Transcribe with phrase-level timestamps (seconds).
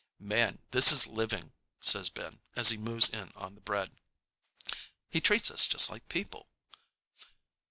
[0.17, 3.91] "Man, this is living!" says Ben as he moves in on the bread.
[5.07, 6.47] "He treats us just like people."